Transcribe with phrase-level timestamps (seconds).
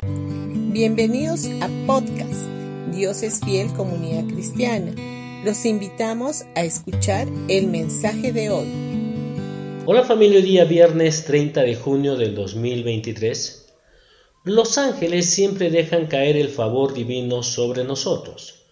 [0.00, 2.46] Bienvenidos a podcast
[2.94, 4.94] Dios es fiel comunidad cristiana.
[5.44, 8.68] Los invitamos a escuchar el mensaje de hoy.
[9.86, 13.74] Hola familia, día viernes 30 de junio del 2023.
[14.44, 18.66] Los ángeles siempre dejan caer el favor divino sobre nosotros.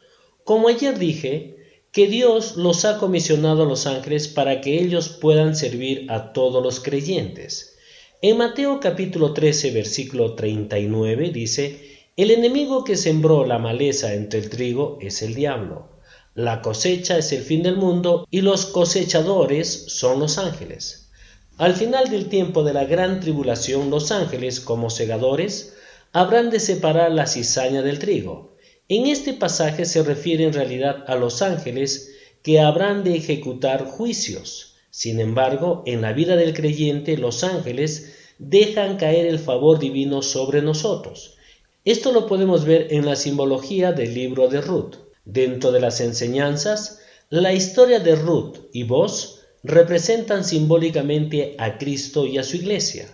[0.45, 1.57] Como ayer dije,
[1.91, 6.63] que Dios los ha comisionado a los ángeles para que ellos puedan servir a todos
[6.63, 7.76] los creyentes.
[8.23, 14.49] En Mateo capítulo 13 versículo 39 dice, El enemigo que sembró la maleza entre el
[14.49, 15.91] trigo es el diablo.
[16.35, 21.11] La cosecha es el fin del mundo y los cosechadores son los ángeles.
[21.59, 25.75] Al final del tiempo de la gran tribulación, los ángeles, como segadores,
[26.13, 28.57] habrán de separar la cizaña del trigo.
[28.89, 34.76] En este pasaje se refiere en realidad a los ángeles que habrán de ejecutar juicios.
[34.97, 40.63] Sin embargo, en la vida del creyente, los ángeles dejan caer el favor divino sobre
[40.63, 41.37] nosotros.
[41.85, 44.95] Esto lo podemos ver en la simbología del libro de Ruth.
[45.27, 52.39] Dentro de las enseñanzas, la historia de Ruth y vos representan simbólicamente a Cristo y
[52.39, 53.07] a su iglesia.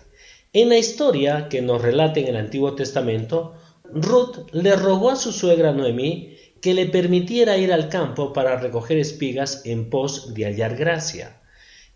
[0.53, 5.33] En la historia que nos relata en el Antiguo Testamento, Ruth le rogó a su
[5.33, 10.77] suegra Noemí que le permitiera ir al campo para recoger espigas en pos de hallar
[10.77, 11.41] gracia.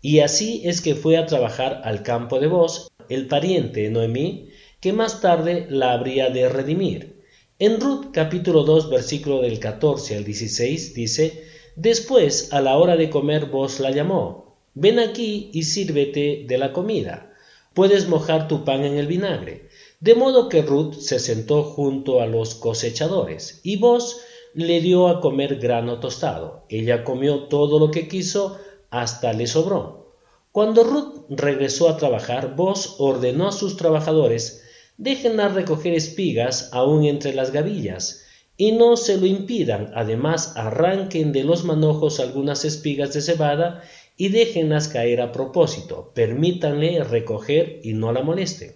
[0.00, 4.50] Y así es que fue a trabajar al campo de Boz, el pariente de Noemí,
[4.80, 7.22] que más tarde la habría de redimir.
[7.58, 13.10] En Ruth capítulo 2 versículo del 14 al 16 dice, Después, a la hora de
[13.10, 17.34] comer, vos la llamó, Ven aquí y sírvete de la comida.
[17.74, 19.68] Puedes mojar tu pan en el vinagre.
[19.98, 24.20] De modo que Ruth se sentó junto a los cosechadores, y vos
[24.54, 26.64] le dio a comer grano tostado.
[26.68, 28.58] Ella comió todo lo que quiso
[28.90, 30.14] hasta le sobró.
[30.52, 34.62] Cuando Ruth regresó a trabajar, vos ordenó a sus trabajadores
[34.98, 38.24] déjenla recoger espigas aún entre las gavillas,
[38.56, 39.92] y no se lo impidan.
[39.94, 43.82] Además, arranquen de los manojos algunas espigas de cebada
[44.16, 48.74] y déjenlas caer a propósito, permítanle recoger y no la molesten.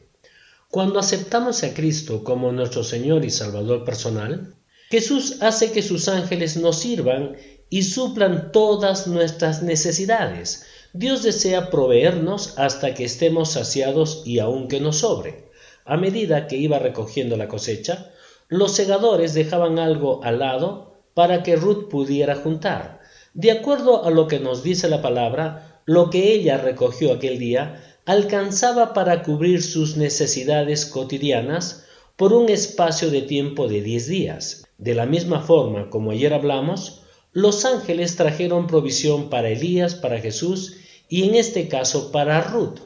[0.71, 4.55] Cuando aceptamos a Cristo como nuestro Señor y Salvador personal,
[4.89, 7.37] Jesús hace que sus ángeles nos sirvan
[7.73, 10.67] y suplan todas nuestras necesidades.
[10.93, 15.49] Dios desea proveernos hasta que estemos saciados y aun que nos sobre.
[15.87, 18.11] A medida que iba recogiendo la cosecha,
[18.49, 23.01] los segadores dejaban algo al lado para que Ruth pudiera juntar.
[23.33, 27.83] De acuerdo a lo que nos dice la palabra, lo que ella recogió aquel día
[28.05, 34.67] alcanzaba para cubrir sus necesidades cotidianas por un espacio de tiempo de diez días.
[34.77, 36.99] De la misma forma como ayer hablamos,
[37.33, 40.77] los ángeles trajeron provisión para Elías, para Jesús
[41.09, 42.79] y en este caso para Ruth.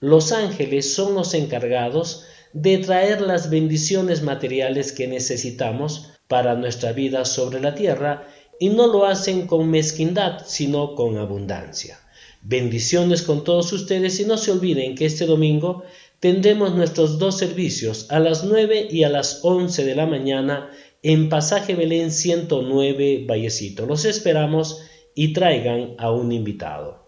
[0.00, 7.24] Los ángeles son los encargados de traer las bendiciones materiales que necesitamos para nuestra vida
[7.24, 8.28] sobre la tierra
[8.60, 11.98] y no lo hacen con mezquindad, sino con abundancia.
[12.42, 15.82] Bendiciones con todos ustedes y no se olviden que este domingo
[16.20, 20.70] tendremos nuestros dos servicios a las 9 y a las 11 de la mañana
[21.04, 23.84] en Pasaje Belén 109 Vallecito.
[23.84, 24.82] Los esperamos
[25.14, 27.03] y traigan a un invitado.